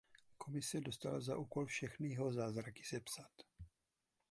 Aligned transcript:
Komise 0.37 0.81
dostala 0.81 1.21
za 1.21 1.37
úkol 1.37 1.65
všechny 1.69 2.09
jeho 2.09 2.33
zázraky 2.33 2.83
sepsat. 2.83 3.31